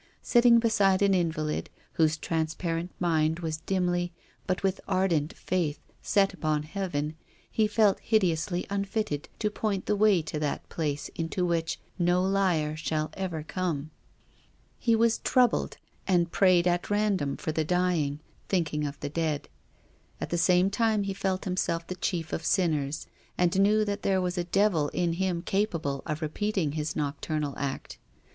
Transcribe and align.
Sit 0.23 0.41
ting 0.41 0.57
beside 0.57 1.03
an 1.03 1.13
invalid, 1.13 1.69
whose 1.93 2.17
transparent 2.17 2.89
mind 2.99 3.41
was 3.41 3.57
dimly, 3.57 4.11
but 4.47 4.63
with 4.63 4.81
ardent 4.87 5.37
faith, 5.37 5.79
set 6.01 6.33
on 6.43 6.63
Heaven, 6.63 7.15
he 7.51 7.65
f( 7.65 7.77
It 7.77 7.99
hideously 7.99 8.65
unfitted 8.71 9.29
to 9.37 9.51
point 9.51 9.85
the 9.85 9.95
way 9.95 10.23
to 10.23 10.39
that 10.39 10.67
place 10.69 11.09
into 11.13 11.45
which 11.45 11.79
no 11.99 12.23
liar 12.23 12.75
shall 12.75 13.11
ever 13.13 13.45
Lonie. 13.55 13.89
He 14.79 14.95
was 14.95 15.17
58 15.17 15.17
TONGUES 15.17 15.17
OF 15.17 15.29
CONSCIENCE. 15.29 15.31
troubled, 15.31 15.77
and 16.07 16.31
prayed 16.31 16.67
at 16.67 16.89
random 16.89 17.37
for 17.37 17.51
the 17.51 17.63
dying— 17.63 18.21
thinking 18.49 18.87
of 18.87 18.99
the 19.01 19.09
dead. 19.09 19.49
At 20.19 20.31
the 20.31 20.37
same 20.39 20.71
time 20.71 21.03
he 21.03 21.13
felt 21.13 21.45
himself 21.45 21.85
the 21.85 21.93
chief 21.93 22.33
of 22.33 22.43
sinners 22.43 23.05
and 23.37 23.59
knew 23.61 23.85
that 23.85 24.01
there 24.01 24.19
was 24.19 24.39
a 24.39 24.45
devil 24.45 24.87
in 24.93 25.13
him 25.13 25.43
capable 25.43 26.01
of 26.07 26.23
repeating 26.23 26.71
his 26.71 26.95
noc 26.95 27.21
turnal 27.21 27.53
act. 27.57 27.99